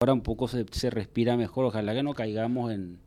[0.00, 1.66] ahora un poco se, se respira mejor.
[1.66, 2.98] Ojalá que no caigamos en.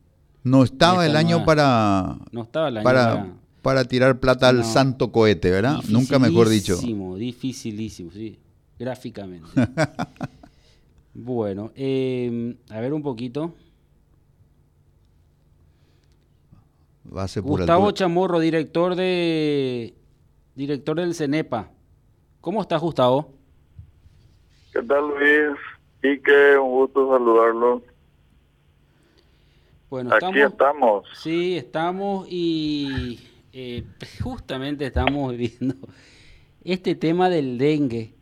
[0.44, 2.18] No estaba el año para.
[2.30, 3.32] No estaba el año para, para.
[3.62, 4.64] para tirar plata al No.
[4.64, 5.78] santo cohete, ¿verdad?
[5.88, 6.74] Nunca mejor dicho.
[6.74, 8.38] Dificilísimo, dificilísimo, sí.
[8.78, 9.48] Gráficamente.
[11.14, 13.52] bueno, eh, a ver un poquito.
[17.02, 17.94] Base Gustavo altura.
[17.98, 19.94] Chamorro, director de
[20.54, 21.70] director del CENEPA.
[22.40, 23.32] ¿Cómo estás, Gustavo?
[24.72, 25.58] ¿Qué tal Luis?
[26.04, 27.80] Quique, un gusto saludarlo.
[29.88, 31.06] Bueno, Aquí estamos.
[31.14, 33.20] Sí, estamos y
[33.54, 33.84] eh,
[34.22, 35.74] justamente estamos viendo
[36.62, 38.12] este tema del dengue.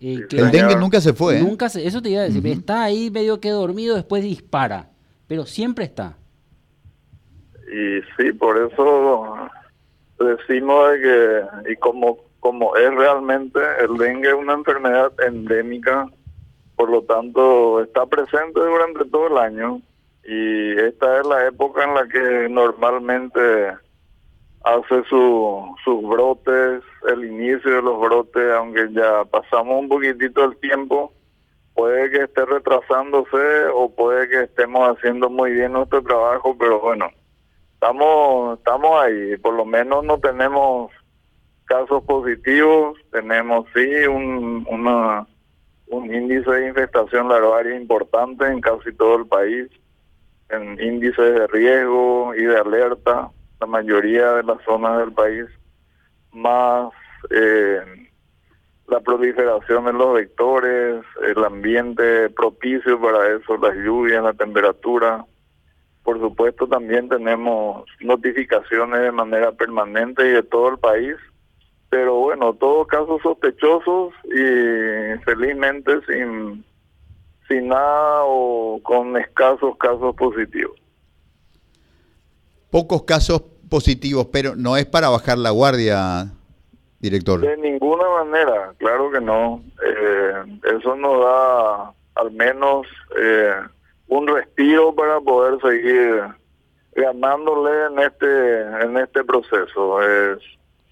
[0.00, 1.42] eh, que El dengue nunca se fue, ¿eh?
[1.42, 4.88] nunca se- eso te iba a decir, está ahí medio que dormido, después dispara,
[5.26, 6.16] pero siempre está.
[7.70, 9.36] Y sí, por eso
[10.18, 16.08] decimos de que, y como, como es realmente, el dengue es una enfermedad endémica,
[16.76, 19.80] por lo tanto está presente durante todo el año
[20.24, 23.40] y esta es la época en la que normalmente
[24.64, 30.56] hace su, sus brotes, el inicio de los brotes, aunque ya pasamos un poquitito el
[30.56, 31.12] tiempo,
[31.74, 37.08] puede que esté retrasándose o puede que estemos haciendo muy bien nuestro trabajo, pero bueno,
[37.74, 40.90] estamos estamos ahí, por lo menos no tenemos
[41.66, 45.26] casos positivos, tenemos sí un una,
[45.88, 49.68] un índice de infestación larvaria importante en casi todo el país,
[50.48, 55.46] en índices de riesgo y de alerta, la mayoría de las zonas del país,
[56.32, 56.92] más
[57.30, 57.80] eh,
[58.88, 65.24] la proliferación de los vectores, el ambiente propicio para eso, las lluvias, la temperatura.
[66.04, 71.16] Por supuesto, también tenemos notificaciones de manera permanente y de todo el país,
[71.88, 76.64] pero bueno, todos casos sospechosos y felizmente sin,
[77.48, 80.76] sin nada o con escasos casos positivos.
[82.70, 86.26] Pocos casos positivos, pero no es para bajar la guardia,
[86.98, 87.40] director.
[87.40, 89.62] De ninguna manera, claro que no.
[89.84, 92.86] Eh, eso nos da al menos
[93.18, 93.54] eh,
[94.08, 96.22] un respiro para poder seguir
[96.94, 100.02] ganándole en este en este proceso.
[100.02, 100.38] Es,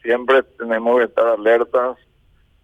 [0.05, 1.97] siempre tenemos que estar alertas,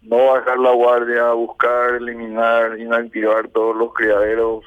[0.02, 4.64] no bajar la guardia, buscar, eliminar, inactivar todos los criaderos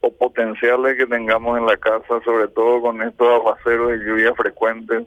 [0.00, 5.06] o potenciales que tengamos en la casa, sobre todo con estos aguaceros de lluvia frecuentes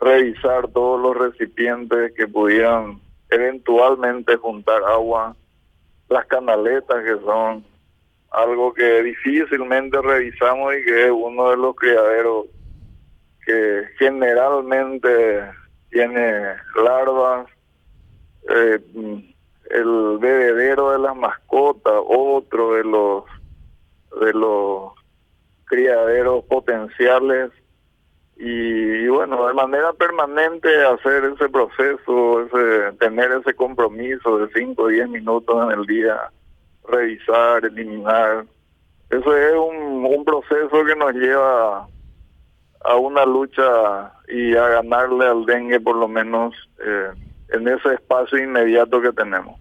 [0.00, 3.00] revisar todos los recipientes que pudieran
[3.30, 5.36] eventualmente juntar agua,
[6.08, 7.64] las canaletas que son
[8.32, 12.46] algo que difícilmente revisamos y que es uno de los criaderos
[13.46, 15.44] que generalmente
[15.92, 17.46] tiene larvas,
[18.48, 18.80] eh,
[19.70, 23.24] el bebedero de las mascotas, otro de los
[24.20, 24.92] de los
[25.64, 27.50] criaderos potenciales
[28.36, 34.88] y, bueno, de manera permanente hacer ese proceso, ese, tener ese compromiso de 5 o
[34.88, 36.18] 10 minutos en el día,
[36.88, 38.44] revisar, eliminar.
[39.10, 41.86] Eso es un, un proceso que nos lleva
[42.84, 46.54] a una lucha y a ganarle al dengue por lo menos
[46.84, 47.10] eh,
[47.50, 49.56] en ese espacio inmediato que tenemos.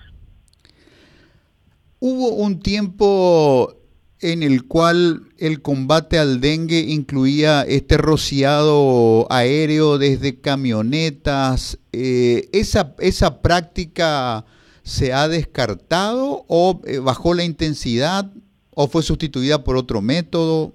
[1.99, 3.75] Hubo un tiempo
[4.21, 11.79] en el cual el combate al dengue incluía este rociado aéreo desde camionetas.
[11.91, 14.45] Eh, esa, ¿Esa práctica
[14.83, 18.31] se ha descartado o eh, bajó la intensidad
[18.73, 20.73] o fue sustituida por otro método?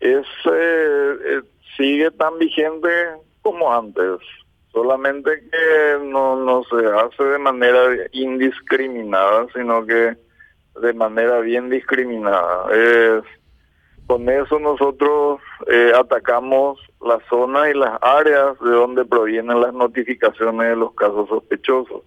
[0.00, 1.42] Es, eh, eh,
[1.80, 2.88] sigue tan vigente
[3.40, 4.18] como antes,
[4.70, 7.80] solamente que no, no se hace de manera
[8.12, 10.14] indiscriminada, sino que
[10.82, 12.70] de manera bien discriminada.
[12.70, 13.24] Es,
[14.06, 20.68] con eso nosotros eh, atacamos la zona y las áreas de donde provienen las notificaciones
[20.68, 22.02] de los casos sospechosos.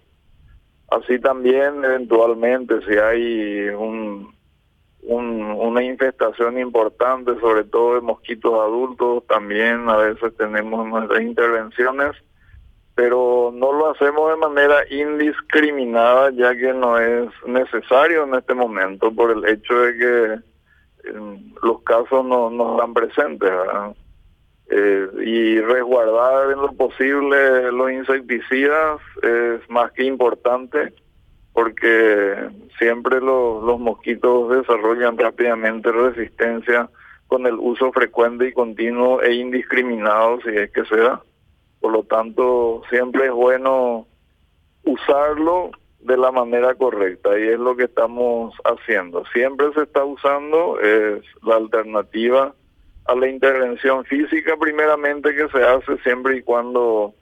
[0.88, 4.32] Así también, eventualmente, si hay un,
[5.04, 12.12] un, una infestación importante, sobre todo de mosquitos adultos, también a veces tenemos nuestras intervenciones,
[12.94, 19.12] pero no lo hacemos de manera indiscriminada, ya que no es necesario en este momento
[19.12, 20.24] por el hecho de que
[21.08, 23.50] eh, los casos no, no están presentes.
[23.50, 23.94] ¿verdad?
[24.70, 30.94] Eh, y resguardar en lo posible los insecticidas es más que importante
[31.54, 32.34] porque
[32.78, 36.90] siempre lo- los mosquitos desarrollan rápidamente resistencia
[37.28, 41.22] con el uso frecuente y continuo e indiscriminado si es que se da.
[41.80, 44.06] Por lo tanto, siempre es bueno
[44.84, 45.70] usarlo
[46.00, 49.24] de la manera correcta y es lo que estamos haciendo.
[49.32, 52.54] Siempre se está usando es la alternativa
[53.06, 57.14] a la intervención física primeramente que se hace siempre y cuando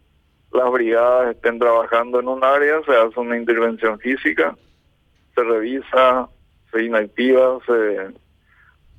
[0.52, 4.56] las brigadas estén trabajando en un área, se hace una intervención física,
[5.34, 6.28] se revisa,
[6.70, 8.10] se inactiva, se,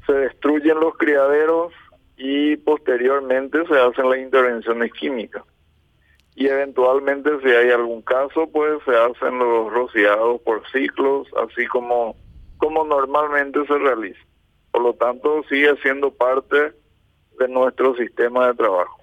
[0.06, 1.74] se destruyen los criaderos
[2.18, 5.44] y posteriormente se hacen las intervenciones químicas.
[6.36, 12.16] Y eventualmente si hay algún caso pues se hacen los rociados por ciclos así como
[12.58, 14.20] como normalmente se realiza.
[14.72, 16.74] Por lo tanto sigue siendo parte
[17.38, 19.03] de nuestro sistema de trabajo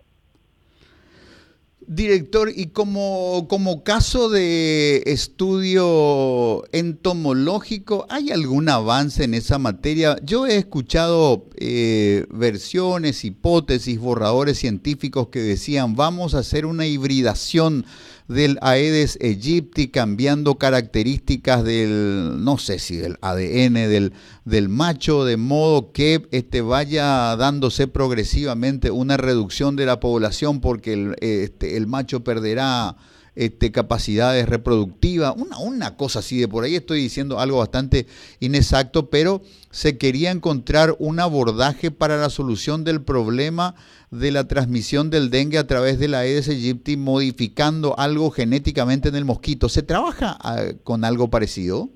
[1.86, 10.16] Director, y como, como caso de estudio entomológico, ¿hay algún avance en esa materia?
[10.22, 17.86] Yo he escuchado eh, versiones, hipótesis, borradores científicos que decían vamos a hacer una hibridación
[18.30, 24.12] del Aedes aegypti cambiando características del, no sé si del ADN del,
[24.44, 30.92] del macho, de modo que este, vaya dándose progresivamente una reducción de la población porque
[30.92, 32.96] el, este, el macho perderá
[33.34, 38.06] este, capacidades reproductivas, una, una cosa así de por ahí estoy diciendo algo bastante
[38.40, 43.74] inexacto, pero se quería encontrar un abordaje para la solución del problema
[44.10, 49.14] de la transmisión del dengue a través de la Aedes aegypti modificando algo genéticamente en
[49.14, 49.68] el mosquito.
[49.68, 51.88] ¿Se trabaja ah, con algo parecido?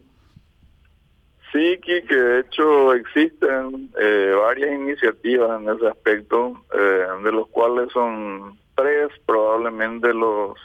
[1.53, 7.93] Sí, que de hecho existen eh, varias iniciativas en ese aspecto, eh, de los cuales
[7.93, 10.59] son tres probablemente los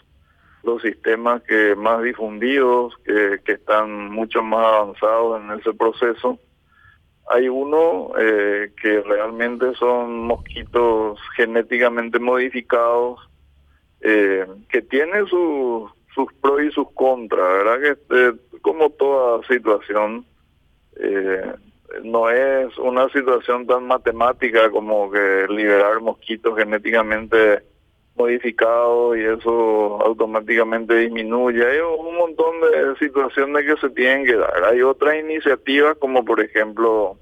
[0.64, 6.40] los sistemas que más difundidos, que, que están mucho más avanzados en ese proceso.
[7.30, 13.20] Hay uno eh, que realmente son mosquitos genéticamente modificados,
[14.02, 17.80] eh, que tiene sus sus pros y sus contras, ¿verdad?
[18.10, 20.26] Que eh, como toda situación,
[22.04, 27.64] no es una situación tan matemática como que liberar mosquitos genéticamente
[28.20, 31.66] modificado y eso automáticamente disminuye.
[31.66, 34.66] Hay un montón de situaciones que se tienen que dar.
[34.66, 37.18] Hay otras iniciativas como por ejemplo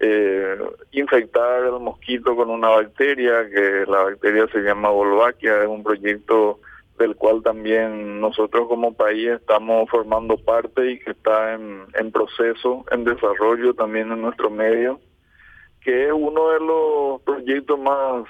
[0.00, 0.58] eh,
[0.90, 6.58] infectar el mosquito con una bacteria, que la bacteria se llama Wolbachia, es un proyecto
[6.98, 12.84] del cual también nosotros como país estamos formando parte y que está en, en proceso,
[12.90, 15.00] en desarrollo también en nuestro medio,
[15.80, 18.26] que es uno de los proyectos más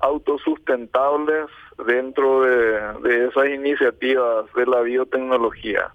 [0.00, 1.46] autosustentables
[1.86, 5.92] dentro de, esas iniciativas de la biotecnología.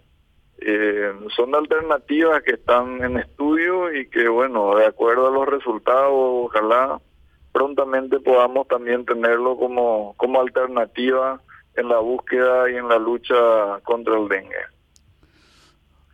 [0.60, 6.12] Eh, son alternativas que están en estudio y que, bueno, de acuerdo a los resultados,
[6.14, 7.00] ojalá
[7.52, 11.40] prontamente podamos también tenerlo como, como alternativa
[11.76, 14.56] en la búsqueda y en la lucha contra el dengue.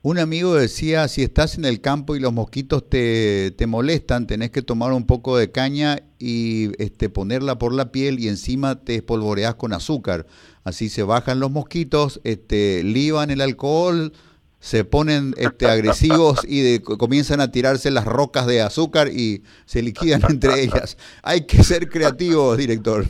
[0.01, 4.49] Un amigo decía, si estás en el campo y los mosquitos te, te, molestan, tenés
[4.49, 8.95] que tomar un poco de caña y este, ponerla por la piel y encima te
[8.95, 10.25] espolvoreás con azúcar.
[10.63, 14.13] Así se bajan los mosquitos, este, liban el alcohol,
[14.59, 20.21] se ponen este, agresivos y comienzan a tirarse las rocas de azúcar y se liquidan
[20.29, 20.97] entre ellas.
[21.23, 23.03] Hay que ser creativos, director.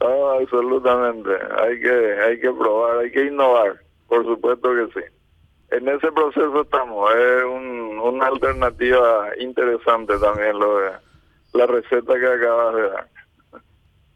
[0.00, 1.30] absolutamente.
[1.60, 3.80] Hay que, hay que probar, hay que innovar.
[4.08, 5.06] Por supuesto que sí
[5.70, 7.10] en ese proceso estamos.
[7.14, 7.44] Es
[8.02, 10.90] una alternativa interesante también lo de
[11.54, 13.08] la receta que acabas de dar.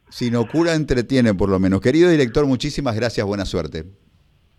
[0.09, 1.81] Si no cura, entretiene por lo menos.
[1.81, 3.27] Querido director, muchísimas gracias.
[3.27, 3.85] Buena suerte.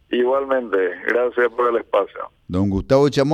[0.10, 0.78] Igualmente,
[1.08, 2.30] gracias por el espacio.
[2.48, 3.34] Don Gustavo Chamor.